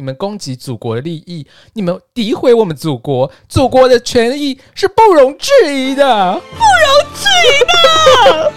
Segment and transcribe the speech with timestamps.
[0.00, 8.50] 你们攻击祖国的利益，你们诋毁我们祖国，祖国的权益是不容置疑的，不容置疑的。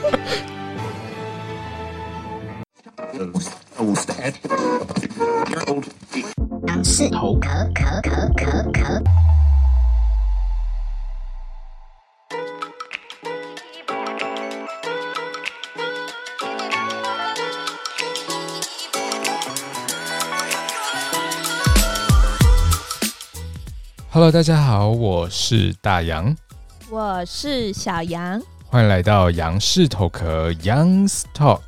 [6.66, 9.33] 杨氏头壳壳壳壳壳。
[24.14, 26.38] Hello，大家好，我是大杨，
[26.92, 31.62] 我是小杨，欢迎来到杨氏头壳 Young's Talk。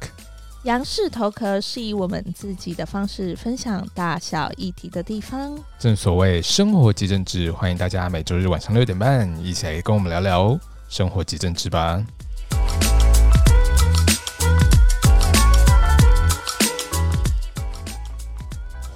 [0.62, 5.58] 杨氏头壳是以我们自己的方式分享大小议题的地方。
[5.80, 10.56] 正所谓生活即政治，欢迎大家每周日晚上六点半一起来跟我们聊聊
[10.88, 12.06] 生活即政治吧。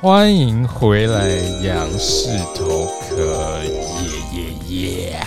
[0.01, 1.27] 欢迎回来，
[1.61, 5.19] 杨氏头壳，耶耶耶！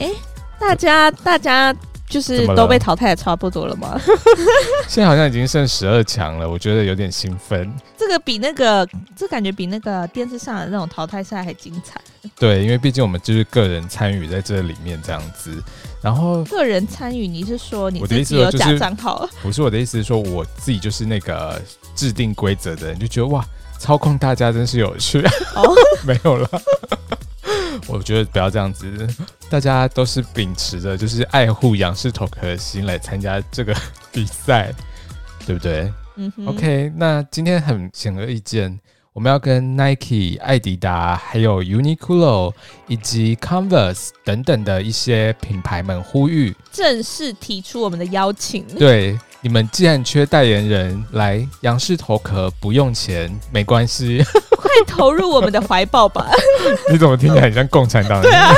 [0.00, 0.10] 哎，
[0.58, 1.72] 大家大家
[2.08, 3.96] 就是都被淘汰的差不多了吗？
[4.88, 7.72] 现在好像已经剩十二强了，我觉得有点兴奋。
[7.96, 12.00] 这个比那个，这感觉比那个电视上的那种淘汰赛还精彩。
[12.36, 15.62] 对，因为毕竟我们就是个人参与在这里面这样子。
[16.02, 19.28] 然后个人参与，你是说你自己有假账号？
[19.40, 21.62] 不是我的意思是说我自己就是那个
[21.94, 23.44] 制定规则的人，就觉得哇，
[23.78, 25.20] 操控大家真是有趣。
[25.54, 25.74] 哦，
[26.06, 26.48] 没有了。
[27.86, 29.06] 我觉得不要这样子，
[29.50, 33.74] 大家都是秉持着就是爱护仰视头壳的心来参加这个
[34.10, 34.72] 比赛，
[35.46, 35.92] 对不对？
[36.16, 36.46] 嗯哼。
[36.46, 38.80] OK，那今天很显而易见。
[39.12, 42.52] 我们要跟 Nike、艾迪达、还有 Uniqlo
[42.88, 48.66] 以及 Converse 等等的一些品牌们呼吁，正式提出我们的邀请。
[48.76, 54.24] 对，你们既然缺代言人，来杨氏头壳不用钱，没关系，
[54.56, 56.30] 快投入我们的怀抱吧！
[56.90, 58.30] 你怎么听起来很像共产党人？
[58.30, 58.54] 对啊，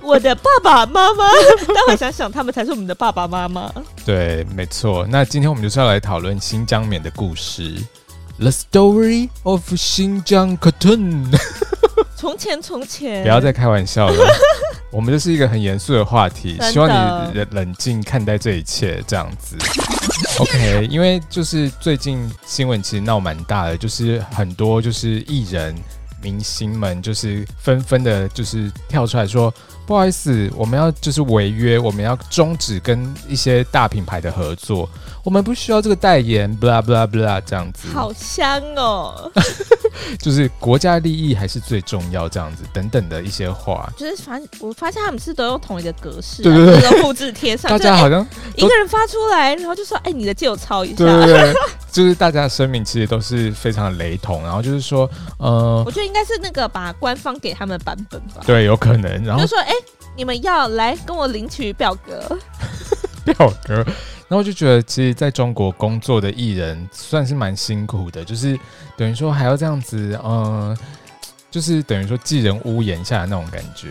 [0.00, 1.24] 我的爸爸妈妈，
[1.66, 3.68] 待会想想，他们才是我们的爸爸妈妈。
[4.06, 5.04] 对，没错。
[5.10, 7.74] 那今天我们就是要来讨论新疆棉的故事。
[8.38, 11.36] The story of 新疆 cotton。
[12.14, 14.14] 从前，从前，不要再开玩笑了。
[14.92, 19.56] 我们这是一个很严肃的话题，希望你冷冷静看待这一切，这样子。
[20.38, 25.74] OK，因为就是最近新闻其实闹蛮大的，就是很多就是艺人
[26.22, 29.52] 明星们就是纷纷的，就是跳出来说。
[29.84, 34.88] 不好意思，我们要就是违约，我们要终止跟一些大品牌的合作，
[35.24, 37.88] 我们不需要这个代言，blah blah blah 这样子。
[37.94, 39.30] 好香哦，
[40.18, 43.88] 就是国家利益还是最重要，这样子等等的一些话。
[43.96, 47.70] 就是反正我发现他们是都用同一个格式，对对对，复制贴上。
[47.70, 51.54] 大家好像一个人发出来，然后就说：“哎，你的借我抄一下。”对对对，
[51.92, 55.08] 就是大家的声明其实都是非常的雷同，然后就是说，
[55.38, 58.42] 呃，我觉得应该是那个把官方给他们的版本吧。
[58.44, 59.24] 对，有可能。
[59.24, 59.72] 然后就说：“哎。”
[60.14, 62.38] 你们要来跟我领取表格，
[63.24, 63.82] 表格，
[64.28, 68.58] 然后我就觉得，其实在中国工作的艺人算是蛮辛苦的，就是
[68.96, 70.76] 等于说还要这样子，嗯，
[71.50, 73.88] 就是等于说寄人屋檐下的那种感觉。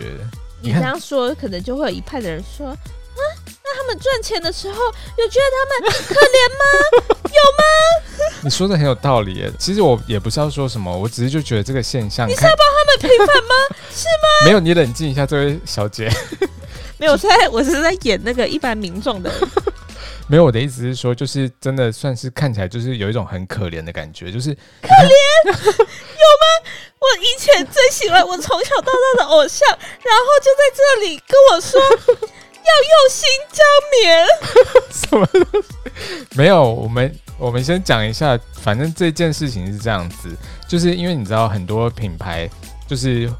[0.60, 2.76] 你，你这样说，可能就会有一派的人说，啊，
[3.62, 4.76] 那他们赚钱的时候，
[5.18, 7.14] 有觉得他们可怜吗？
[7.24, 7.62] 有吗？
[8.42, 9.52] 你说的很有道理耶。
[9.58, 13.54] 其实我也不是要说什么，我只是就觉得这个现象，你是要帮他们平反吗？
[13.94, 14.46] 是吗？
[14.46, 16.10] 没有，你冷静一下，这位小姐。
[16.98, 19.32] 没有，我在我是在演那个一般民众的。
[20.28, 25.12] 没有，我的意思是说，就是真的算是看起来就是有一种很可怜的感觉，就是可怜
[25.52, 26.46] 有吗？
[26.98, 33.64] 我以前最喜欢我从小到大的偶像，然后就在这里跟我说要用新疆
[34.00, 34.26] 棉。
[34.90, 36.26] 什么东西？
[36.34, 40.34] 没有，我们我们先讲一下，反正这件事情是这样子，
[40.68, 42.48] 就是因为你知道很多品牌
[42.86, 43.30] 就是。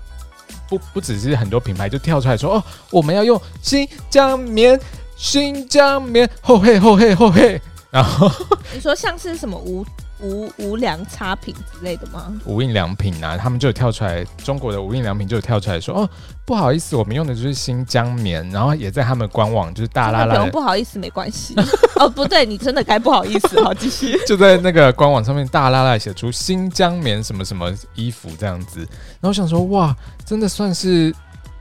[0.69, 4.81] 不不只是很多品牌就跳出来说哦，我们要用新疆棉，
[5.23, 7.59] 新疆棉，厚嘿厚嘿厚嘿。
[7.93, 8.29] 然后
[8.75, 9.87] 你说像是什么无
[10.21, 12.33] 无无良差评之类的吗？
[12.45, 16.11] 无印良品啊，他们就有跳出来，中国的无印良品就有跳出来说哦，
[16.45, 21.55] 不好意思，我们用的就是新疆棉，然后也在他们官网就是大拉拉，不用不好意思，没关系。
[22.01, 24.19] 哦，不对，你真的该不好意思，好继续。
[24.27, 29.97] 就在那个官网上面大拉拉写出新疆棉什么什么衣服这样子，然后我想说哇。
[30.25, 31.15] 真的算是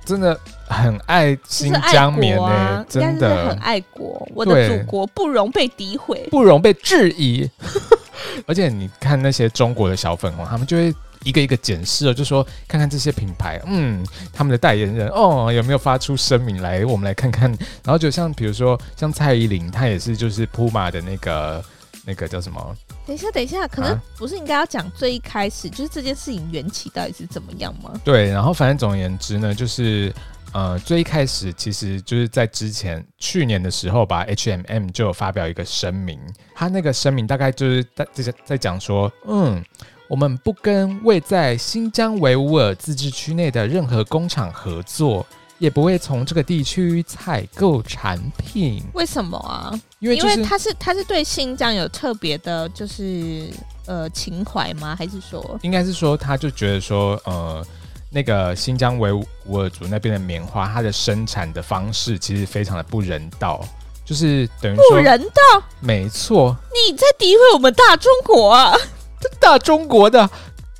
[0.05, 0.37] 真的
[0.67, 4.27] 很爱新疆棉呢、欸啊，真的很爱国。
[4.33, 7.49] 我的祖国不容被诋毁，不容被质疑。
[8.47, 10.93] 而且你看那些中国的小粉红，他们就会
[11.23, 17.49] 一个一个检视了，就说看看这些品牌，嗯，他们的代言人哦有没有发出声明来，我们来看看。
[17.83, 21.63] 然后就像比如说像蔡依林，她也是就是 Puma 的那个
[22.05, 22.75] 那个叫什么？
[23.11, 27.91] 等一下，等一下，可能啊不是应该要讲最一开始，就是这件事情缘起到底是怎么样吗？
[28.05, 30.13] 对，然后反正总而言之呢，就是
[30.53, 36.17] 呃，最一开始其实就是在之前去年的时候吧，H M M 就有发表一个声明，
[36.55, 39.61] 他那个声明大概就是在在在讲说，嗯，
[40.07, 45.27] 我们不跟位在新疆维吾尔自治区内的任何工厂合作。
[45.61, 48.83] 也不会从这个地区采购产品。
[48.95, 49.71] 为什么啊？
[49.99, 53.47] 因为、就是、因为他是他是对新疆有特别的，就是
[53.85, 54.95] 呃情怀吗？
[54.97, 55.59] 还是说？
[55.61, 57.63] 应该是说，他就觉得说，呃，
[58.09, 59.23] 那个新疆维吾
[59.53, 63.63] 尔族那边的棉花，它的生产的方式其实非常的不人道，
[64.03, 65.63] 就是等于说不人道。
[65.79, 66.57] 没错，
[66.89, 68.75] 你在诋毁我们大中国啊！
[69.39, 70.27] 大中国的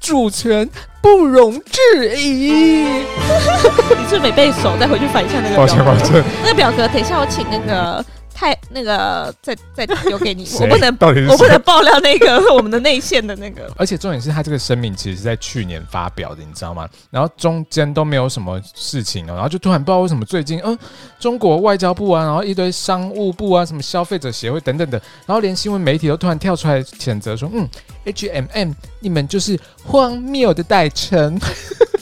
[0.01, 0.69] 主权。
[1.03, 2.83] 不容置疑。
[3.97, 5.65] 你是没背熟，再回去翻一下那个表格。
[5.65, 8.05] 抱歉抱歉，那个表格，等一下我请那个
[8.41, 10.49] 太那个再再留给你。
[10.59, 10.89] 我不能，
[11.29, 13.71] 我不能爆料那个 我们的内线的那个。
[13.77, 16.89] 而且重点是他这个声明其实是在去年发表的，你知道吗？
[17.11, 20.75] 然后中间都没有什么事情哦，然后就突然不知道为什么最近，嗯，
[21.19, 27.69] 中国外交部啊，然后一堆商务部啊，什么消费者协会等等的，然后连新闻媒体都突然跳出来谴责说，嗯。
[28.03, 31.39] ，H&M M, 你们就是荒谬的代称。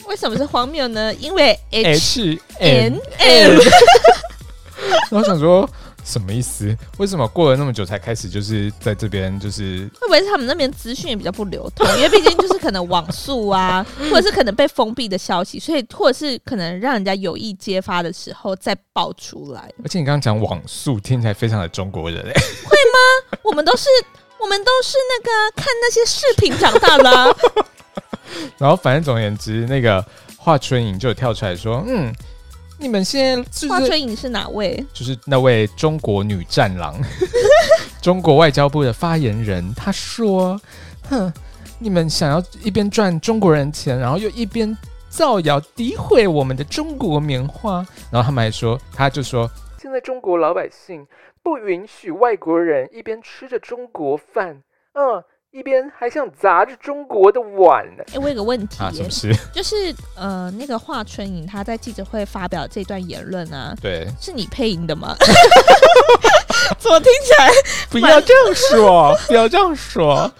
[0.06, 1.12] 为什么是荒谬呢？
[1.16, 3.58] 因为 H M M。
[5.10, 5.68] 然后想说
[6.10, 6.76] 什么意思？
[6.98, 11.86] 为什么过了那么久才开始，就是在这边，就是会不会是他们那边资讯也比较不流通？
[11.96, 19.72] 因为毕竟就是可能网速啊， 或者是可能被封闭的消息，所以或者是可能让人家有意揭发的时候再爆出来。
[19.84, 23.38] 而且你刚刚讲网速，听起来非常的中国人哎，会吗？
[23.44, 23.88] 我们都是。
[24.42, 27.28] 我们都是那个看那些视频长大的，啊，
[28.56, 30.02] 然后反正总而言之，那个
[30.38, 32.10] 华春莹就有跳出来说：“嗯，
[32.80, 34.84] 你们现在华春莹是哪位？
[34.94, 36.98] 就是那位中国女战狼，
[38.00, 39.72] 中国外交部的发言人。
[39.74, 40.58] 他说
[41.10, 41.30] ：‘哼，
[41.78, 44.74] 你们想要一边赚中国人钱，然后又一边
[45.10, 49.48] 造谣诋毁我们的中国棉花。’然后他们还说，他就说，
[49.78, 51.06] 现在中国老百姓。”
[51.42, 54.62] 不允许外国人一边吃着中国饭，
[54.92, 58.04] 嗯，一边还想砸着中国的碗呢。
[58.14, 59.34] 哎，我有个问题，啊，什么事？
[59.52, 65.16] 就是呃，那个华春莹她在记者会发表这段言论啊，对，是你配音的吗？
[66.78, 67.50] 怎么听起来？
[67.90, 70.30] 不要这样说，不要这样说，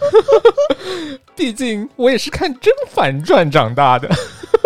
[1.34, 4.08] 毕竟我也是看《甄嬛传》长大的。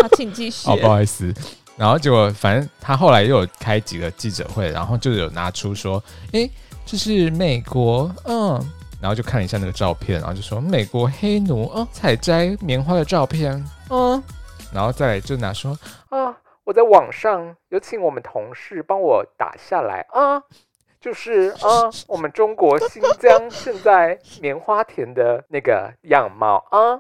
[0.03, 0.69] 好，请继续。
[0.69, 1.33] 哦，不好意思。
[1.77, 6.03] 然后结果，反正他后来又有开几个记者会，然后就有拿出说，
[6.33, 6.49] 哎，
[6.85, 8.63] 这是美国，嗯，
[9.05, 13.53] 然后就看了一下那个照片，然后就说美国黑奴，哦，采摘棉花的照片，
[13.91, 14.23] 嗯，
[14.73, 15.79] 然后再来就拿说，
[16.09, 16.35] 啊，
[16.65, 20.43] 我在网上有请我们同事帮我打下来，啊，
[21.03, 26.99] 就是啊，我们中国新疆现在棉花田的那个样貌，啊。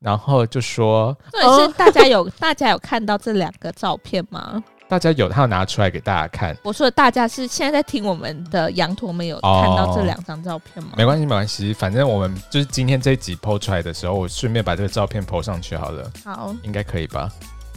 [0.00, 4.62] 然后就说，对，是大家有、哦、大家有看到这两个照片吗？
[4.94, 6.56] 大家有，他有拿出来给大家看。
[6.62, 10.90] 我说的大家是现在在听我们的羊驼们有看到这两张照片吗？
[10.92, 16.08] 哦、没关系，没关系，反正我们就是今天这一集 PO 出来的时候，我顺便把这个照片 PO 上去好了。
[16.24, 17.28] 好，应该可以吧？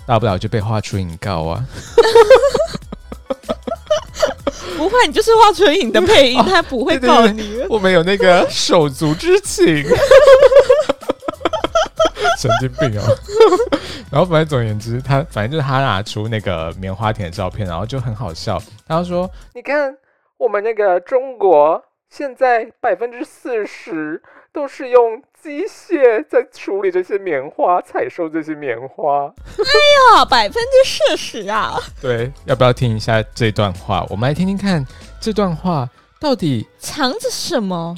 [0.06, 1.66] 大不了就被画出影告啊！
[4.78, 7.68] 不会，你就是画出影的配音， 他不会告你、哦对对对。
[7.68, 9.66] 我们有那个手足之情。
[12.38, 13.04] 神经病哦！
[14.12, 18.62] 然后反正总而言之，他反正就是他拿出那个棉花田的照片，然后就很好笑。
[18.88, 19.98] 他说：“你看，
[20.38, 24.22] 我们那个中国现在百分之四十
[24.54, 29.26] 都是用机械在处理这些棉花，采收这些棉花。”
[29.58, 31.80] 哎呀，百分之四十啊！
[32.00, 34.06] 对，要不要听一下这段话？
[34.10, 34.86] 我们来听听看
[35.20, 35.90] 这段话
[36.20, 37.98] 到底藏着什么。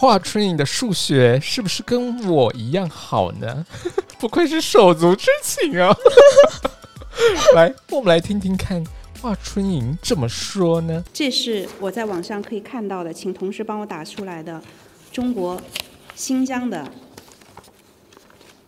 [0.00, 3.66] 华春莹的数学是不是跟我一样好呢？
[4.20, 5.92] 不愧是手足之情啊！
[7.56, 8.84] 来，我们来听听看
[9.20, 11.02] 华春莹怎么说呢？
[11.12, 14.62] 这是我在网上可以看到的，请同事帮我打出来的
[15.10, 15.60] 中国
[16.14, 16.88] 新疆的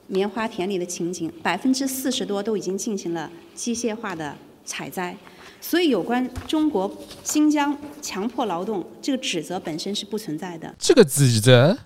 [0.08, 5.16] 棉花田里的情景，百分之四十多都已经进行了机械化的采摘。
[5.60, 6.90] 所以，有关中国
[7.22, 10.74] 新疆强迫劳动这个指责本身是不存在的。
[10.78, 11.76] 这个指责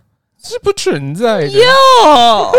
[0.42, 1.48] 是不存在的。
[1.48, 2.52] 哟，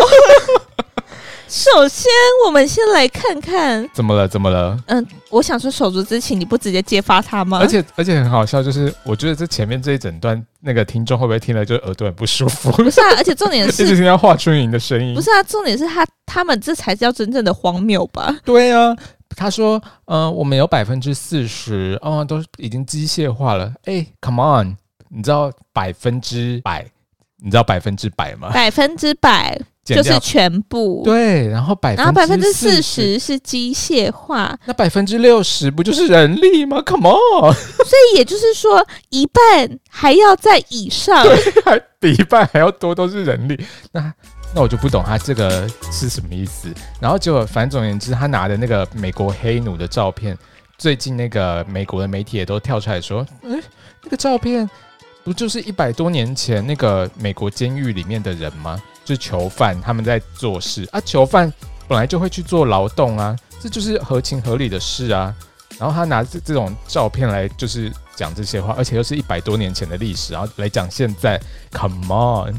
[1.48, 2.12] 首先，
[2.46, 4.28] 我们先来看看怎么了？
[4.28, 4.78] 怎么了？
[4.88, 7.60] 嗯，我想说手足之情，你不直接揭发他吗？
[7.62, 12.72] 而且，而且很好笑，就是我觉得这前面这一整段，那个听众会不会听了就耳朵很不舒服？
[12.72, 15.14] 不是啊，而且重点是 一直听到华春莹的声音。
[15.16, 18.36] 不是啊，重点是他他们这才叫真正的荒谬吧？
[18.44, 18.96] 对啊。
[19.36, 23.74] 他说：“嗯、呃，我们有百分之四十，哦，都已经机械化了。
[23.86, 24.78] 哎，Come on，
[25.10, 26.86] 你知道百分之百，
[27.38, 28.50] 你知道百分之百吗？
[28.52, 31.02] 百分之百就是全部。
[31.04, 37.54] 对，然后百然后百分之四十是机械化，那百分之六十不就是人力吗？Come on！
[37.54, 43.64] 所以也就是说，一半还要在以上，对，还比一半还要多，都是人力。
[43.92, 44.14] 那
[44.56, 46.74] 那我就不懂他这个是什么意思。
[47.02, 50.36] 然后结果反总而言之，他拿的那个美国黑奴的照片，
[50.78, 53.62] 最近那个美国的媒体也都跳出来说，嗯，
[54.02, 54.68] 那个照片
[55.26, 58.82] 不就是一百多年前那个美国监狱里面的人吗？
[59.04, 61.52] 就是囚犯他们在做事啊，囚犯
[61.86, 65.36] 本来就会去做劳动啊，这就是合情合理的事啊。
[65.78, 71.38] 然后他拿这这种照片来就是讲这些话，而且又是一百多年前的历史，然后来讲现在
[71.74, 72.56] ，Come on。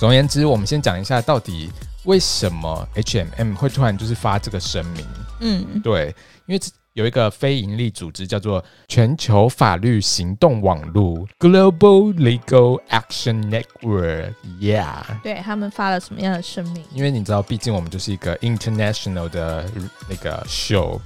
[0.00, 1.70] 总而言之，我们先讲一下到底
[2.04, 5.04] 为什么 HMM 会突然就是发这个声明。
[5.40, 6.06] 嗯，对，
[6.46, 6.60] 因为
[6.94, 16.82] 有一个非营利组织叫做全球法律行动网络 （Global Legal Action Network），Yeah，对他们发了什么样的声明？
[16.94, 19.66] 因为你知道，毕竟我们就是一个 international 的
[20.08, 20.98] 那个 show，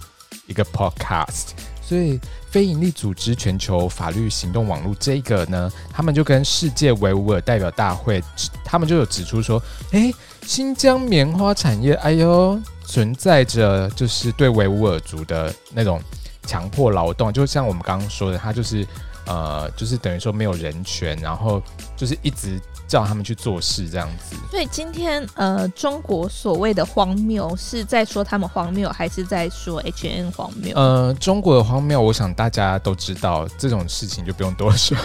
[0.46, 1.48] 一个 podcast。
[1.82, 2.20] 所以，
[2.54, 8.22] 非营利组织全球法律行动网络这个呢，他们就跟世界维吾尔代表大会，
[8.64, 10.14] 他们就有指出说，诶，
[10.46, 12.56] 新疆棉花产业，哎呦，
[12.86, 16.00] 存在着就是对维吾尔族的那种
[16.46, 18.86] 强迫劳动，就像我们刚刚说的，他就是
[19.26, 21.60] 呃，就是等于说没有人权，然后
[21.96, 22.60] 就是一直。
[22.86, 30.76] 叫他们去做事这样子，所以今天呃，中国所谓的荒谬是在说他们荒谬，还是在说 HN 荒谬？
[30.76, 34.96] 呃，中国的荒谬，我想大家都知道，这种事情就不用多说。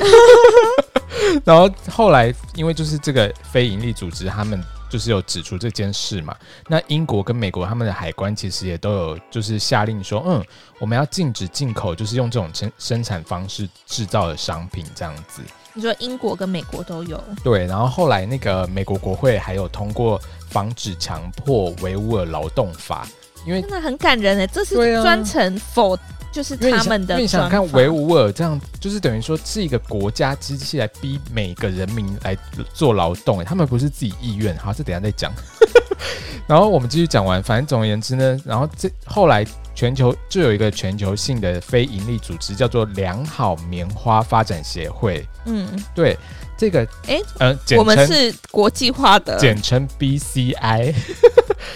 [1.45, 6.35] 然后后来，因为就是这个非营利组织，他们就是有指出这件事嘛。
[6.67, 10.43] 那英国跟美国他们的海关其实也都有就是下令说，嗯，
[10.79, 15.41] 我们要禁止进口，就是用这种生生产方式制造的商品这样子。
[15.73, 20.19] 你说英国跟美国都有对，然后后来那个美国国会还有通过
[20.49, 23.07] 防止强迫维吾尔劳动法，
[23.49, 25.97] 因为真的很感人哎，这是专程 for
[26.31, 27.15] 就是他们的。
[27.15, 32.37] 因为你想看维吾尔这样，就是等于说是一个国家机器来逼每个人民来
[32.73, 34.55] 做劳动，他们不是自己意愿。
[34.57, 35.31] 好，这等一下再讲。
[36.47, 39.45] 然后我们继续讲完，反正总而言之呢，然后这后来。
[39.75, 45.25] 全球就有一个全球性的非营利组织，叫做良好棉花发展协会。
[45.45, 45.65] 嗯，
[45.95, 46.17] 对，
[46.57, 50.93] 这个，哎，呃，我们是国际化的，简称 BCI，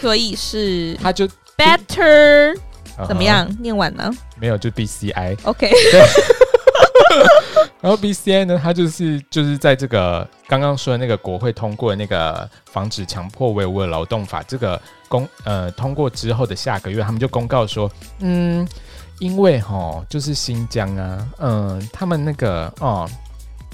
[0.01, 1.25] 所以是 他就
[1.57, 2.57] better
[3.07, 3.49] 怎么样？
[3.59, 4.11] 念完呢？
[4.39, 5.37] 没有，就 BCI。
[5.43, 5.71] OK。
[7.79, 18.67] 然后 BCI 呢，它就是就是在这个刚刚说的那个国会通过的那个防止强迫维吾尔劳动法这个公呃通过之后的下个月，他们就公告说，嗯，
[19.19, 23.07] 因为哈就是新疆啊，嗯，他们那个哦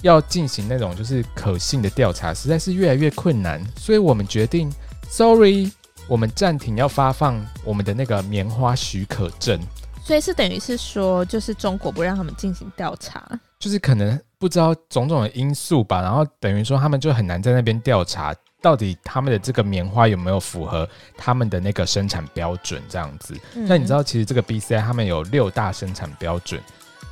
[0.02, 4.72] 要进行那种就是可信的调查，实在是越来越困难，所以我们决定
[5.08, 5.72] ，sorry，
[6.10, 9.60] 我们暂停要发放我们的那个棉花许可证。
[10.04, 13.24] 所以是等于是说，就是中国不让他们进行调查，
[13.60, 16.01] 就是可能不知道种种的因素吧。
[16.01, 23.36] 然后等于说他们就很难在那边调查，到底他们的这个棉花有没有符合他们的那个生产标准这样子。
[23.54, 26.60] 嗯、那你知道，其实这个 BCI 他们有六大生产标准，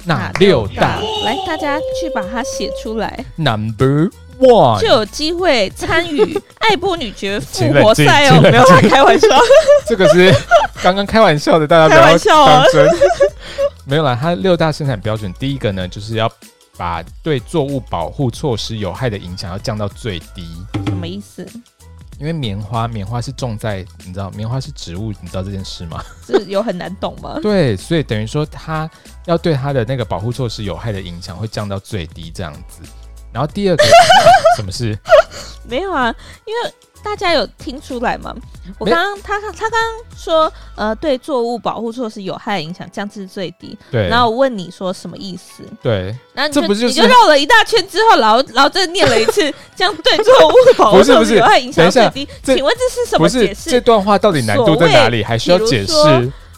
[0.04, 1.00] 哪六大？
[1.24, 3.24] 来，大家去把它写出来。
[3.36, 9.28] Number one 就有机会参与 爱波女爵复活赛哦，没有开玩笑，
[9.88, 10.34] 这个是。
[10.84, 12.88] 刚刚开玩笑的，大家不要 当真。
[13.86, 16.32] 没有啦，它六大生产标准，第一个呢，就是要
[16.78, 20.46] 把对作物保护措施有害的影响要降到最低。
[20.86, 21.44] 什么意思？
[22.20, 26.04] 因为棉花，棉花是种在，你知道，棉花是植物，你知道这件事吗？
[26.28, 27.40] 这有很难懂吗？
[27.42, 28.90] 对，所以等于说，它
[29.26, 32.82] 要对它的那个保护措施有害的影响会降到最低，这样子。
[33.38, 33.84] 然后第二个，
[34.58, 34.98] 什么事？
[35.70, 36.14] 没有啊，
[36.46, 36.74] 因为。
[37.04, 38.36] 大家有听出来吗？
[38.78, 39.82] 我刚刚他他刚刚
[40.18, 43.78] 说，呃，对作物保护措施有害影响降至最低。
[43.90, 44.10] 对。
[44.10, 45.64] 然后我问你说什么意思？
[45.82, 46.14] 对。
[46.34, 52.28] 然后你就这不就是你就绕了一大圈之后，然后然后再念了一次，这样对作物保护措施有害影响最低。
[52.44, 53.70] 请问这是什么解释？
[53.70, 55.24] 这段话到底难度在哪里？
[55.24, 55.94] 还需要解释？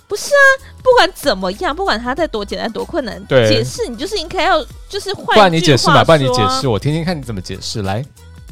[0.09, 0.41] 不是啊，
[0.83, 5.25] 不管怎么样，不管它再多简单多困难，对解释你就是应该要就是换。
[5.27, 8.03] 不然你解释嘛，不然你解释，我听听看你怎么解释来。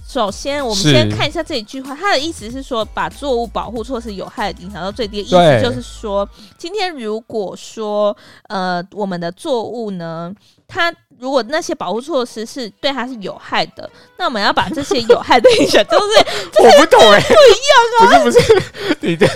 [0.08, 5.18] 首先，我们先看一下这一句话，它的意思是说，把作物保护措施有害的影响到最低。
[5.20, 8.16] 意思就是说，今天如果说，
[8.48, 10.32] 呃，我们的作物呢，
[10.66, 16.26] 它如果那些保护措施是对它是有害的，那我们要把这些有害的影响 都是，
[16.64, 19.28] 我不懂哎，不一样啊，不是不是，你的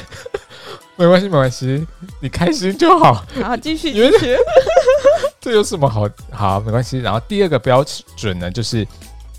[1.02, 1.86] 没关系没关系，
[2.20, 3.26] 你开心就好。
[3.44, 4.38] 好，继续继续，
[5.42, 6.08] 这有什么好？
[6.32, 7.00] 好，没关系。
[7.00, 7.84] 然后第二个标
[8.16, 8.88] 准呢，就是。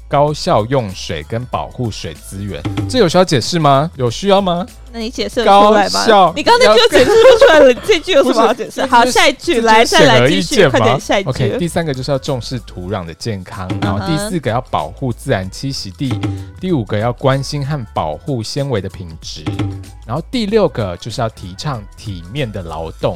[0.09, 2.63] 高效用水跟保护水资源。
[2.87, 3.91] 这有需要解释吗？
[3.97, 4.67] 有需要吗？
[4.93, 6.33] 那你解释出来吗？
[6.37, 8.85] 你刚刚那句解释不出来了， 这句有什么好解释？
[8.85, 11.31] 好，下一句来，再来继续，快点下一句。
[11.31, 16.13] OK，第三个就是要重视土壤的健康，然后第四个要保护自然栖息地，
[16.61, 19.43] 第五个要关心和保护纤维的品质，
[20.07, 23.15] 然后第六个就是要提倡体面的劳动。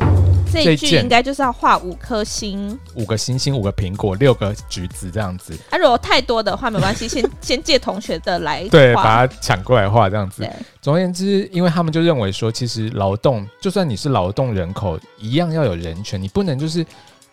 [0.50, 5.52] 这一句应该就是要画五颗星，五个星星，五个苹果，六个橘子这样子。
[5.68, 10.49] 啊，如果太多的话没关系，先 先借同学的来，对，把它抢过来画这样子。
[10.80, 16.85] 总而言之，因为他们就认为说，其实劳动就算你是劳动人口，一样要有人权，你不能就是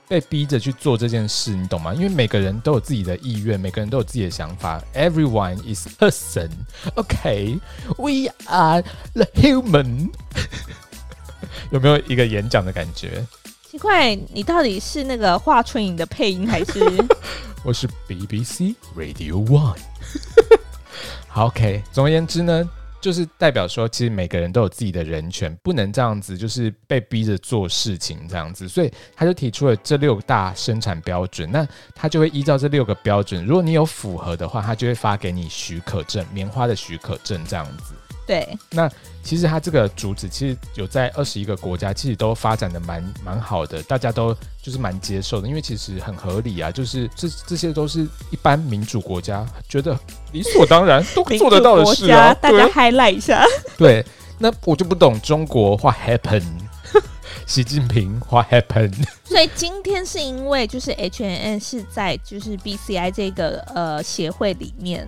[0.07, 1.93] 被逼着去做这件事，你懂吗？
[1.93, 4.81] 因为每个人都有自己的意愿，每个人都有自己的想法。
[4.93, 6.49] Everyone is person.
[6.95, 7.59] OK,
[7.97, 10.09] we are the human.
[11.71, 13.25] 有没有一个演讲的感觉？
[13.69, 16.79] 奇怪，你到底是那个华春莹的配音，还是
[17.65, 19.77] 我是 BBC Radio One？
[21.27, 21.81] 好，OK。
[21.91, 22.69] 总而言之呢。
[23.03, 28.65] 就是代表说，其实每个人都有自己的人权，不能这样子，就是被逼着做事情这样子。
[28.65, 37.93] 所以他就提出了这六大生产标准，那他就会依照这六个标准，如果你有符合的话，他就会发给你许可证，棉花的许可证这样子。
[38.25, 38.89] 对，那
[39.21, 49.97] 其实它这个主旨其实有在二十一个国家，其实都发展的蛮蛮好的，大家都就是蛮接受的，因为其实很合理啊，就是这这些都是一般民主国家觉得
[50.31, 52.33] 理所当然都做得到的事啊。
[52.35, 53.45] 大家 highlight 一下。
[53.77, 54.05] 对，
[54.39, 56.61] 那我就不懂中国 what happened，
[57.45, 59.05] 习近平 what happened。
[59.25, 65.05] 所以今天是因为就是 H&N 是在就是 BCI 这个呃协会里面。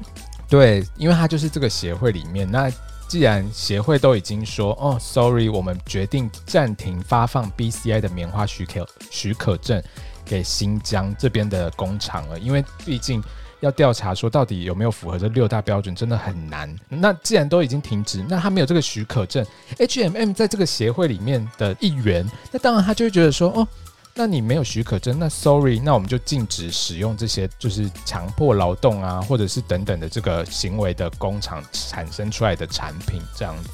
[0.49, 2.69] 对，因为它就是这个协会里面那。
[3.07, 9.81] 既然协会都已经说哦，sorry，我们决定暂停发放 BCI 的棉花许可许可证
[10.25, 13.23] 给新疆这边的工厂了，因为毕竟
[13.61, 16.75] 要调查说到底有没有符合这六大标准，真的很难。
[16.89, 19.45] 那既然都已经停止，那他没有这个许可证
[19.77, 23.67] ，HMM 在这个协会里面的一员，那当然他就会觉得说哦。
[24.17, 33.69] 那你没有许可证，那 sorry，那我们就禁止使用这些就是强迫劳动啊，或者是等等的这个行为的工厂产生出来的产品这样子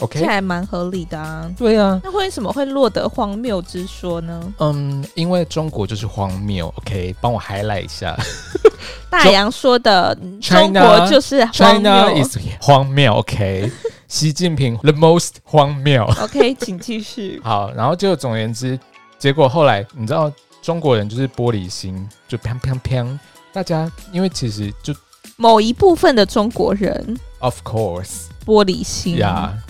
[0.00, 1.48] ，OK，这还蛮合理的啊。
[1.56, 4.52] 对啊，那为什么会落得荒谬之说呢？
[4.58, 8.16] 嗯，因为中国就是荒谬，OK，帮我 highlight 一下。
[9.08, 13.70] 大洋说的中国就是荒谬，China is 荒谬，OK。
[14.08, 17.40] 习近平 the most 荒谬，OK，请继续。
[17.46, 18.76] 好，然后就总而言之。
[19.18, 20.30] 结果后来，你知道
[20.62, 23.18] 中国人就是玻璃心，就砰砰砰！
[23.52, 24.94] 大家因为其实就
[25.36, 29.52] 某一部分的中国人，of course，玻璃心呀。
[29.54, 29.62] Yeah.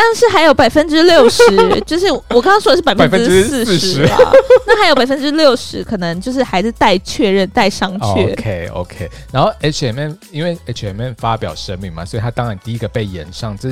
[0.00, 1.42] 但是还有百分之六十，
[1.84, 4.16] 就是我刚刚说的是百分之四十啊。
[4.64, 8.32] 那还有百分之六十，可能就是还是待确认、待商榷。
[8.32, 9.10] OK OK。
[9.32, 13.58] 然后 H&M 因为 H&M 发表声明嘛，所以他当然第一个被延上。
[13.58, 13.70] 这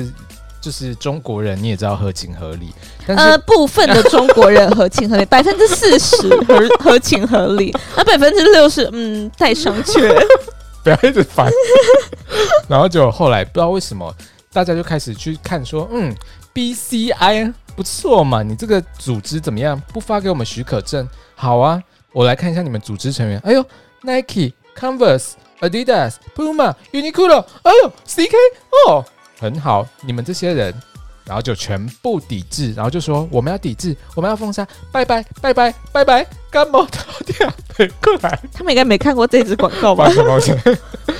[0.67, 2.73] 就是中国人，你也知道合情合理。
[3.07, 10.13] 但是呃，部分的中国人合情合理， 百分之四十合合情合理，那百分之六十，嗯，待商榷。
[10.83, 11.49] 不要一直烦。
[12.67, 14.13] 然后就后来不知道为什么，
[14.51, 16.13] 大家就开始去看说，嗯
[16.53, 19.81] ，BCI 不错嘛，你这个组织怎么样？
[19.93, 23.39] 不发给我们许可证，好啊，我来看一下你们组织成员。
[23.45, 23.65] 哎呦
[24.01, 25.29] ，Nike、Converse、
[25.61, 28.35] Adidas、Puma、Uniqlo，哎呦，CK
[28.89, 29.05] 哦。
[29.39, 30.73] 很好，你们这些人，
[31.25, 37.93] 然后就全部抵制，然后就说我们要抵制，我们要封杀，拜拜拜拜拜拜，干嘛的？
[38.01, 40.09] 过来，他们应该没看过这支广告吧？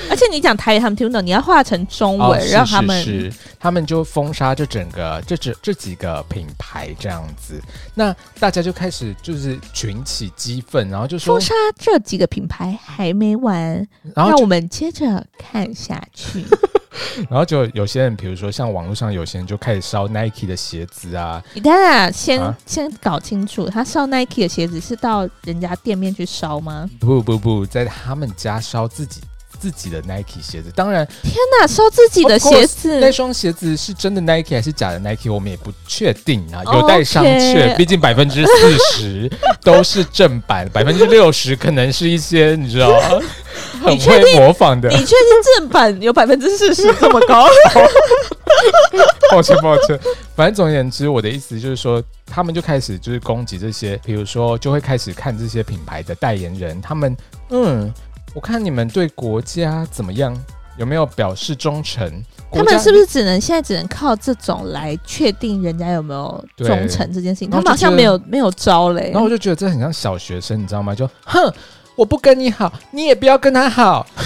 [0.10, 7.62] 而且你讲台语他们听不懂，你要画成中文，让他们他们就封杀这整个这这这几个品牌这样子，
[7.93, 16.43] 那大家就开始就是群起激愤，然后就说封杀这几个品牌还没完，然后让我们接着看下去。
[17.29, 21.43] 然后就有些人，比如说像网络上有些人就开始烧 Nike 的鞋子啊。
[21.53, 26.89] 你等等先、啊、先搞清楚，他烧 Nike 的鞋子是到人家店面去烧吗？
[26.99, 29.21] 不不不，在他们家烧自己
[29.60, 30.71] 自己的 Nike 鞋子。
[30.75, 35.31] 当然，天哪，烧自己的鞋子，那双鞋子是真的 Nike 还是假的 Nike？
[35.31, 37.75] 我们也不确定啊，有待商榷。
[37.75, 39.31] 毕竟百分之四十
[39.62, 43.21] 都是正版，百分之六十可能是一些你知道吗？
[43.84, 47.45] 很会模仿的，你确定正版有百分之四十这么高？
[49.32, 49.99] 抱歉抱歉，
[50.36, 57.15] 反正总而言之，我的意思就是说，他们就开始就是攻击这些，比如说就会开始看这些品牌的代言人，他们
[57.49, 57.93] 嗯，
[58.34, 60.36] 我看你们对国家怎么样，
[60.77, 62.10] 有没有表示忠诚？
[62.49, 67.49] 他们是不是只能现在只能靠这种来确定人家有没有忠诚这件事情？
[67.49, 69.10] 他们好像没有没有招嘞。
[69.12, 70.95] 然后我就觉得这很像小学生，你知道吗？
[70.95, 71.53] 就哼。
[71.97, 74.05] 我不跟你好，你也不要跟他好。
[74.15, 74.23] 好，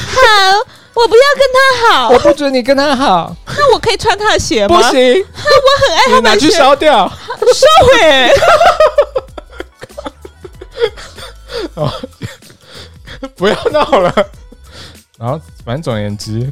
[0.94, 1.60] 我不要跟他
[1.98, 3.34] 好，我不准你跟他好。
[3.48, 4.76] 那我可以穿他的鞋吗？
[4.76, 8.30] 不行，我很爱他的鞋，拿去烧掉，烧毁。
[11.76, 11.90] 哦，
[13.38, 14.14] 不要闹了。
[15.18, 16.52] 然后，反正总而言之，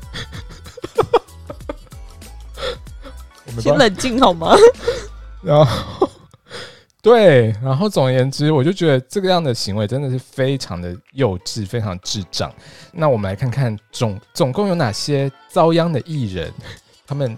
[3.60, 4.56] 先冷静好吗？
[5.44, 6.10] 然后。
[7.02, 12.54] 对，然后总而言之，我就觉得这个样的行为真的是非常的幼稚，非常智障。
[12.92, 16.52] 那我们来看看总总共有哪些遭殃的艺人，
[17.08, 17.38] 他们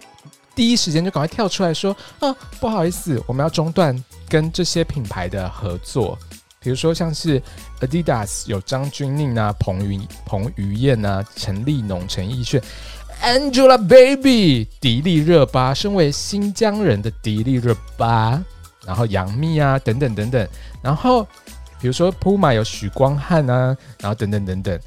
[0.55, 3.95] 第一时间就赶快跳出来说：“啊，不好意思，我们要中断
[4.27, 6.17] 跟这些品牌的合作。”
[6.59, 7.41] 比如说像是
[7.79, 12.59] Adidas 有张钧甯啊、彭于彭于晏啊、陈立农、陈奕迅、
[13.21, 18.43] Angelababy、迪丽热巴，身为新疆人的迪丽热巴。
[18.85, 20.47] 然后杨幂啊，等等等等，
[20.81, 21.23] 然后
[21.79, 24.79] 比如说 Puma 有许光汉啊，然后等等等等，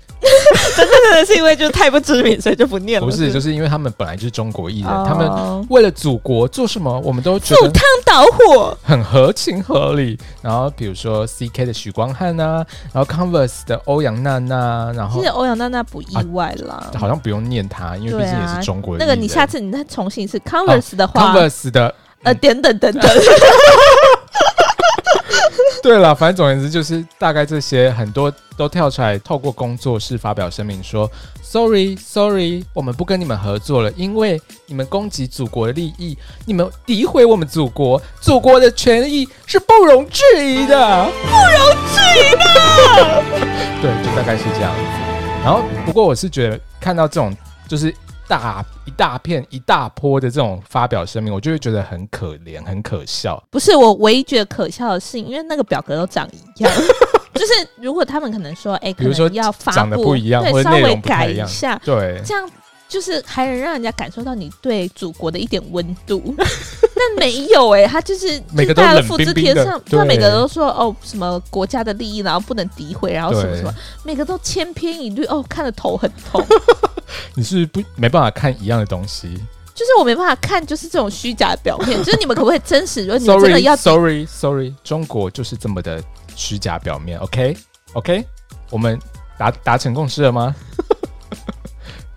[0.76, 3.06] 真的真的是因为就是太不知名，所以就不念了。
[3.06, 10.18] 不是，就是因为他们本来就是中国艺人，哦、他们为了祖国做什么，我们都觉得赴汤蹈火，很合情合理。
[10.40, 19.04] 然后比如说 CK 的许光汉啊，然后 Converse 的欧阳娜娜，然后其实欧阳娜娜不意外啦、啊，好像不用念他，因为毕竟也是中国人、啊。
[19.04, 21.94] 那个你下次你再重新一次 Converse 的话、哦、，Converse 的。
[22.24, 23.02] 呃，点等 等等。
[25.82, 31.10] 对了，反正总而言之就是大概这些，很多都跳出来透过工作室发表声明说
[31.42, 43.22] ：“Sorry, Sorry，我们不跟你们合作了，因为你们攻击祖国的利益，你们诋毁我们祖国，祖国的权益是不容置疑的，不容置疑的。
[43.82, 44.80] ”对，就大概是这样子。
[45.44, 47.36] 然后，不过我是觉得看到这种
[47.68, 47.94] 就是。
[48.26, 53.42] 大一大片一大波的这种发表声明，我就会觉得很可怜，很可笑。
[53.50, 56.72] 不是我唯一觉得可笑的是，因为那个表格都长一样，
[57.34, 62.48] 就是如果他们可能说，哎、欸，比如说要发布，长得不一样，对，稍微改一下，对，这样。
[62.88, 76.44] 就是还能让人家感受到你对祖国的一点温度， 但没有哎、欸，他就是每个都冷冰冰的，复制贴上，对，每个都说哦什么国家的利益，然后不能诋毁，然后什么什么，每个都千篇一律，哦，看的头很痛。
[77.34, 79.34] 你是不没办法看一样的东西，
[79.74, 83.06] 就是我没办法看，就是这种虚假的表面， 就是你们可不可以真实？
[83.06, 86.02] 如果你们真的要，sorry sorry，中国就是这么的
[86.36, 87.56] 虚假表面，OK
[87.94, 88.24] OK，
[88.70, 88.98] 我们
[89.36, 90.54] 达达成共识了吗？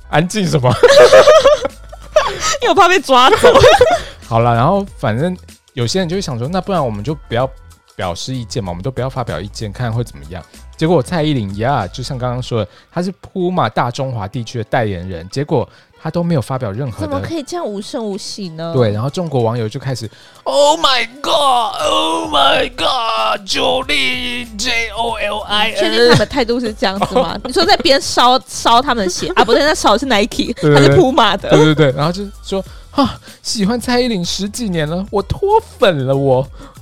[0.09, 0.71] 安静什么？
[2.61, 3.53] 因为我怕被抓走。
[4.27, 5.35] 好了，然后反正
[5.73, 7.49] 有些人就会想说，那不然我们就不要
[7.95, 10.43] 表示意见嘛，我们都不要发表意见，看看会怎么样。
[10.75, 15.67] 结果蔡依林呀，就像刚刚说的，她是 Puma 大中华地区的代言人，结果
[16.01, 18.73] 她都没有发表任何的，怎么可以这样无声无息呢？
[18.75, 20.09] 对，然后中国网友就开始
[20.43, 27.37] ，Oh my God，Oh my God，Jolin J O L I，确定他们态度是这样子吗？
[27.45, 29.43] 你说在边烧烧他们的鞋啊？
[29.43, 32.63] 不对，那烧的是 Nike，他是 Puma 的，对对对，然后就说。
[32.91, 36.37] 啊，喜欢蔡依林十几年了，我脱粉了我，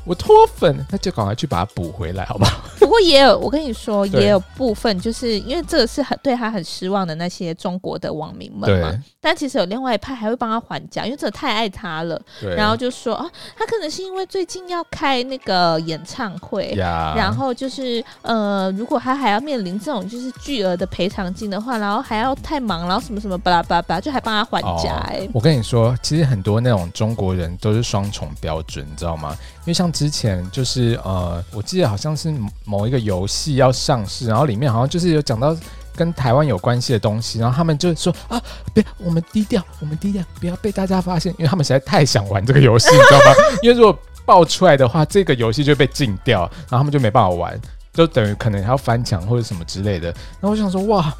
[0.05, 2.51] 我我脱粉，那就赶快去把它补回来，好不好？
[2.85, 8.93] 不过也有，我跟你说，也有部分就是因为这个是很对他很失望的那些中国的网民们嘛。
[9.19, 12.21] 但其实有另外一派还会帮他还价，因为这太爱他了。
[12.55, 13.25] 然后就说啊，
[13.57, 24.93] 他可能是因为最近要开那个演唱会，然后就是呃，如果他还要面临这种就是巨额的赔偿金的话，然后还要太忙，然后什么什么巴拉巴拉，就还帮他还价。
[25.07, 25.95] 哎，我跟你说。
[26.01, 29.35] 其实很多那种中国人都是双重标准，你知道吗？
[29.61, 32.31] 因为像之前就是呃，我记得好像是
[32.63, 35.55] 某某一个游戏要上市，然后里面好像就是有讲到
[35.95, 38.41] 跟台湾有关系的东西，然后他们就说啊，
[38.73, 43.33] 别，我们低调，我们低调，不要被大家发现，因为他们实在太想玩这个游戏，你知道吗？
[43.63, 47.57] 因为如果爆出来的话，这个游戏就被禁掉，然后他们就没办法玩，
[47.93, 50.07] 就等于可能还要翻墙或者什么之类的。
[50.09, 51.13] 然后我想说，哇。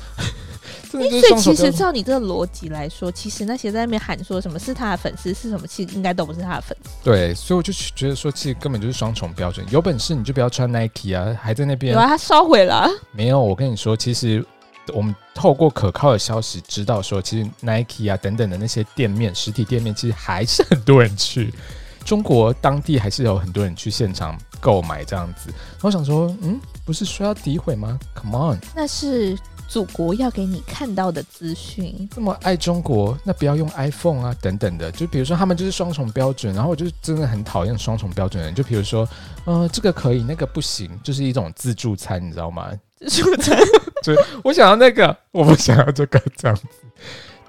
[0.85, 6.89] 所以其实照你这个逻辑来说，其实那些在那边喊说什么是他的粉丝是什么，其实应该都不是他的粉丝。
[7.03, 9.65] 对，所以我就觉得说，其实根本就是双重标准。
[9.69, 11.93] 有本事你就不要穿 Nike 啊，还在那边。
[11.93, 12.89] 有啊，他烧毁了。
[13.11, 14.45] 没有，我跟你说，其实
[14.93, 21.53] 我们透过可靠的消息知道说，其实 Nike 啊等等的那些店面，实体店面其实还是很多人去。
[22.03, 25.51] 中国当地还是有很多人去现场购买这样子。
[25.81, 29.35] 我想说，嗯，不是说要诋毁吗？Come on，那是。
[29.67, 34.91] 祖国要给你看到的资讯，这么爱中国，那不要用 iPhone 啊，等等的。
[34.91, 38.55] 就比如说，他们就是双重标准，然后我就真的很讨厌双重标准的人。
[38.55, 39.07] 就比如说，
[39.45, 42.71] 呃，这个可以，那个不行，就是一种自助餐，你知道吗？
[42.99, 43.57] 自助餐，
[44.01, 46.63] 就我想要那个，我不想要这个，这样子。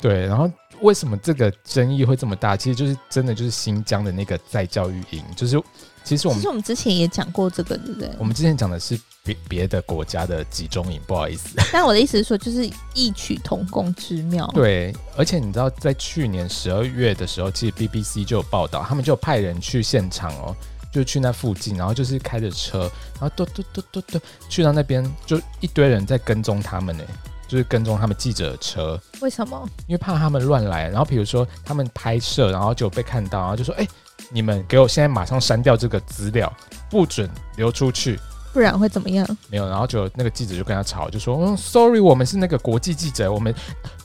[0.01, 0.51] 对，然后
[0.81, 2.57] 为什么这个争议会这么大？
[2.57, 5.63] 其实就是真的就是新疆的那个在教育营，就是
[6.07, 8.09] 其实我们其实我们之前也讲过这个，对不对？
[8.17, 11.49] 我们之前讲的是别别的国家的集中营，不好意思。
[11.73, 14.47] 但我的意思是说，就是异曲同工之妙。
[14.55, 20.55] 对，而且你知道，在去年十二月的时候，其实 BBC 就有报道，他们就派人去现场哦，
[20.93, 22.89] 就去那附近，然后就是开着车，
[23.21, 27.03] 然后嘟嘟嘟嘟嘟去到那边，就一堆人在跟踪他们呢。
[27.49, 29.69] 就是跟踪他们记者的车，为什么？
[29.87, 30.89] 因为怕他们乱来。
[30.89, 33.89] 然后比如说他们拍摄，然后就被看到，然后就说：“哎、欸，
[34.31, 36.53] 你们给我现在马上删掉这个资料，
[36.91, 38.19] 不准流出去，
[38.53, 43.55] 不然会怎么样？”没有，然后就那个记者就跟他吵，就说：“嗯，sorry，我们是那个国际记者，我们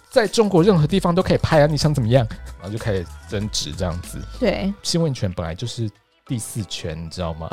[0.09, 2.27] 在中国任何地方都可以拍啊，你想怎么样？”
[2.61, 4.19] 然后就开始争执这样子。
[4.39, 5.89] 对，新闻权本来就是
[6.25, 7.49] 第四权，你知道吗？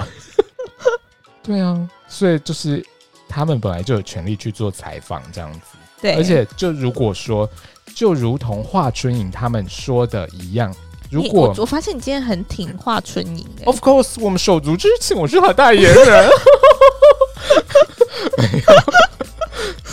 [1.43, 2.85] 对啊，所以就是。
[3.31, 5.61] 他们本来就有权利去做采访，这样子。
[6.01, 7.47] 对，而且就如果说，
[7.95, 10.75] 就如同华春莹他们说的一样，
[11.11, 16.31] 如果我，我发现你今天很挺华春莹，Of course，我们手足之情，我是他代言人。
[18.37, 18.51] 没有，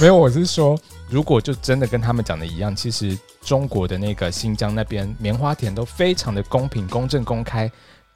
[0.01, 0.77] 没有，我是说，
[1.09, 7.71] 如果就真的跟他们讲的一样，其实中国的那个新疆那边棉花田都非常的公平、公正、公开，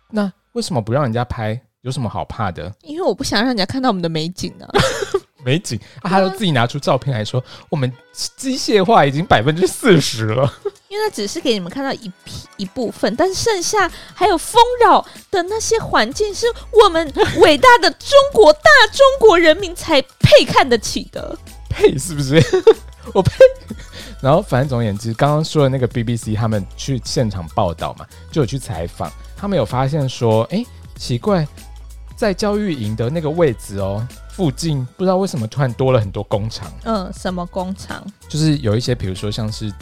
[0.10, 1.60] 那为什么不让人家拍？
[1.82, 2.70] 有什么好怕的？
[2.82, 4.68] 因为我不想让人家看到我们的美景啊！
[5.44, 7.92] 美景啊，他就自己拿出照片来说，我们
[8.38, 10.54] 机械化已经百分之四十了。
[10.90, 16.48] 因为那只是给你们看到一批一部分，但是剩下还有丰饶的那些环境，是
[16.84, 21.38] 我们伟大的中国大中国人民才配看得起的。
[21.70, 22.44] 配是不是？
[23.14, 23.32] 我配。
[24.22, 30.66] 然后反正总而言之，刚刚说的那个 BBC 他们去现场报道嘛，就有去采访，他们有发现说，哎，
[30.98, 31.48] 奇怪。
[32.20, 36.70] 在教育营的那个位置哦，附近不知道为什么突然多了很多工厂。
[36.84, 38.06] 嗯，什么工厂？
[38.28, 39.74] 就是有一些，比如说像是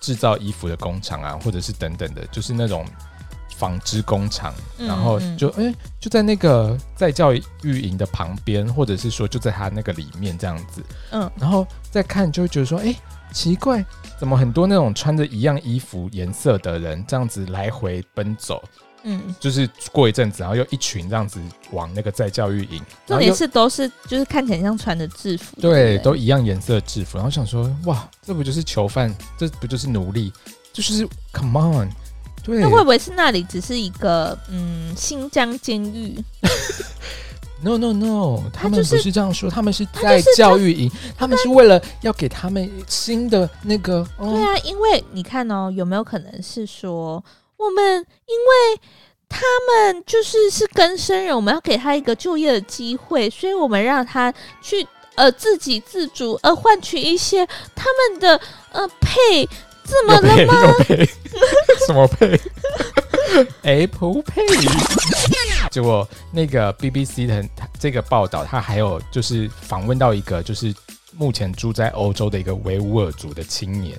[0.00, 2.86] 制造衣服的工厂啊，或者是等等的，就是那种
[3.58, 4.54] 纺织工厂。
[4.78, 10.82] 嗯、然后就哎、欸，就在那个在教育营的旁边，或者是说就在他那个里面这样子。
[11.10, 12.96] 嗯，然后再看就会觉得说，哎、欸，
[13.34, 13.84] 奇怪，
[14.18, 18.62] 怎么很多那种穿着一样衣服颜色的人这样子来回奔走？
[19.04, 21.40] 嗯，就是过一阵子，然后又一群这样子
[21.72, 30.32] 往那个在教育营，重点是都是就是看起来像穿的制服，对，对，都一样颜色的制服，然后想说哇，这不就是囚犯，这不就是奴隶，
[30.72, 31.88] 就是 come on，
[32.44, 36.22] 对，那会不会是那里只是一个嗯新疆监狱？
[37.64, 47.22] No no no，他们不是这样说，他们是在教育营，他们是为了要给他们新的那个，对啊，因为你看哦，有没有可能是说？
[47.64, 48.80] 我们因为
[49.28, 58.40] 他们就是是更生人，我们要给他一个就业的机会，所以我们让他去呃自给自足，呃换取一些他们的
[58.72, 59.46] 呃配，
[59.84, 60.54] 怎么了吗？
[61.86, 62.38] 什 么配
[63.62, 65.70] ？Apple Pay。
[65.70, 67.42] 结果那个 BBC 的
[67.78, 70.74] 这个报道，他还有就是访问到一个就是
[71.16, 73.98] 目前住在欧洲的一个维吾尔族的青年。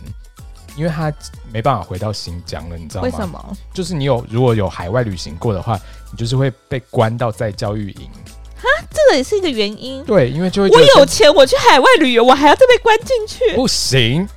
[0.75, 1.11] 因为他
[1.51, 3.05] 没办法回到新疆了，你知道吗？
[3.05, 3.57] 为什么？
[3.73, 5.79] 就是你有如果有海外旅行过的话，
[6.11, 8.09] 你就是会被关到在教育营。
[8.55, 10.03] 哈，这个也是一个原因。
[10.05, 13.55] 对，因为就会我有钱，我去海外旅游，我还要再被关进去？
[13.55, 14.27] 不行。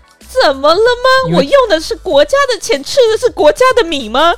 [0.45, 1.37] 怎么了吗？
[1.37, 4.35] 我用的是国家的钱，吃的是国家的米吗？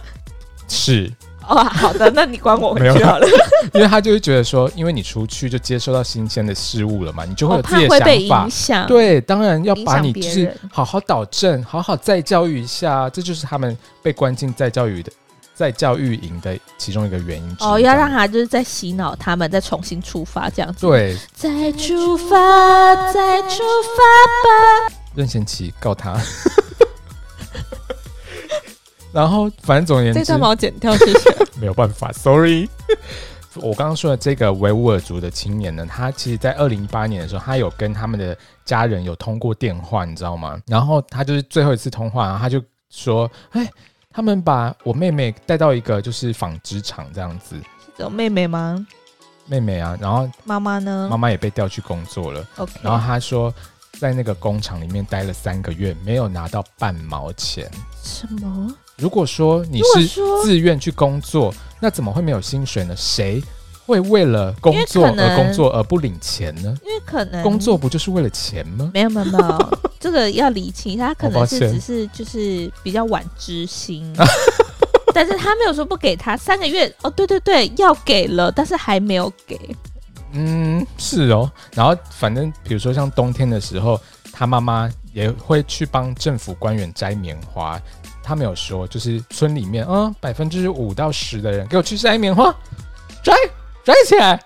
[0.69, 1.13] 是。
[1.49, 3.27] 哦，好的，那你管我 回去好了。
[3.75, 8.85] 因为他就会觉得说，因为你出去就接收到新鲜的事物了嘛，你就会有自己的想法。
[8.87, 15.11] 对，当然要把你就是好好导正，好好再教育一下，这就是他们被关进再教育的
[15.55, 17.57] 再教育营的其中一个原因。
[17.61, 20.87] 哦，要让他就是再洗脑他们，再重新出发这样子。
[20.87, 23.99] 对，再出发，再出发
[24.45, 24.95] 吧。
[25.15, 26.17] 任贤齐告他。
[29.11, 31.35] 然后，反正总而言之，这段把我剪掉，谢谢。
[31.59, 32.69] 没有办法，sorry。
[33.57, 40.61] 我刚刚说的这个维吾尔族的青年呢，他其实，在二零一八年的时候，他有跟他们的家人有通过电话，你知道吗？
[40.67, 43.69] 然后他就是最后一次通话，然后他就说：“哎，
[44.11, 47.57] 他们把我妹妹带到一个就是纺织厂这样子。”
[47.99, 48.87] 有妹妹吗？
[49.47, 51.09] 妹妹啊，然后妈妈呢？
[51.11, 52.47] 妈妈也被调去工作了。
[52.59, 52.73] OK。
[52.83, 53.53] 然后他说，
[53.99, 57.69] 在那个工厂里面待了三个月，没有拿到半毛钱。
[58.03, 58.73] 什么？
[58.97, 60.07] 如果说你是
[60.43, 62.95] 自愿去工作，那怎么会没有薪水呢？
[62.97, 63.43] 谁
[63.87, 66.75] 会为了工作而工作而不领钱呢？
[66.85, 68.91] 因为可能工作不就是为了钱吗？
[68.93, 74.15] 没有没有没有， 这个要理清，他可能是只是就是比较晚知心，
[75.15, 79.59] 但是他没有说不给他三个月哦，对对对，要给了，但是还没有给。
[80.33, 81.51] 嗯，是哦。
[81.75, 84.01] 然后反正比如说像冬天的时候，
[84.33, 84.91] 他妈妈。
[85.15, 87.81] 也会去帮政府官员摘棉花，
[88.29, 92.55] 他没有说，就是村里面，嗯，百分之五到十的人给我去摘棉花，
[93.23, 93.33] 摘
[93.83, 94.39] 摘起来。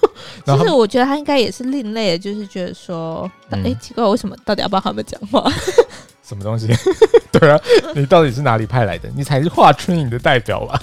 [0.46, 5.52] 其实我觉得他应该也是另类的，就是觉得说，哎、嗯，奇怪，为什么到底要帮他们讲话？
[6.26, 6.68] 什么东西？
[7.30, 7.60] 对啊，
[7.94, 9.10] 你到底是哪里派来的？
[9.14, 10.80] 你才是华春莹的代表吧？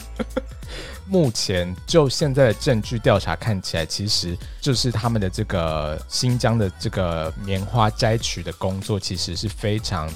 [1.07, 10.09] 目前就现在的证据调查看起来，其实就是他们的这个新疆的这个棉花摘取的工作，其实是非常、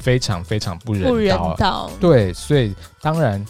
[0.00, 1.08] 非常、非常不人道。
[1.08, 1.90] 不人道。
[2.00, 3.44] 对，所以当然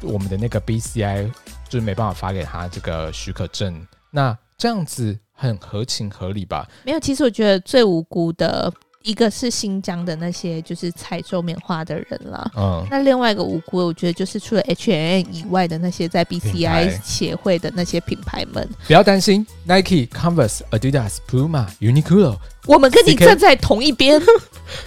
[0.00, 1.28] 我们的那个 BCI
[1.68, 3.84] 就是没办法发给他这个许可证。
[4.10, 6.68] 那这样子很合情合理吧？
[6.84, 8.72] 没有，其实我觉得最无辜的。
[9.02, 22.36] 一个是新疆的那些就是采收棉花的人了，嗯，那另外一个无辜，我觉得就是除了 H&M 以外的那些在 BCI 协会的那些品牌们，不要担心，Nike、Converse、Adidas、Puma、Uniqlo，
[22.66, 24.20] 我们跟你站在同一边。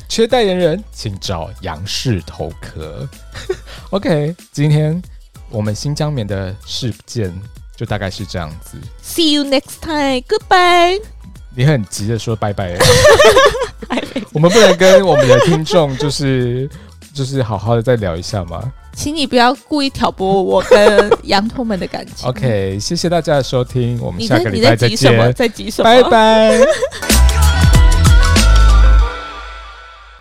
[0.08, 3.10] 缺代言人，请找杨氏头壳。
[3.89, 5.02] OK，今天
[5.49, 7.34] 我们新疆棉的事件
[7.76, 8.78] 就大概是这样子。
[9.04, 10.21] See you next time.
[10.28, 11.02] Goodbye.
[11.56, 12.76] 你很急的说拜拜，
[14.33, 16.69] 我们不能跟我们的听众就是
[17.13, 18.61] 就是好好的再聊一下吗？
[18.95, 22.29] 请你不要故意挑拨我跟羊驼们的感情。
[22.29, 24.91] OK，谢谢大家的收听，我们下个礼拜再见。
[24.91, 25.33] 你在急什么？
[25.33, 25.83] 在急什么？
[25.83, 27.22] 拜拜。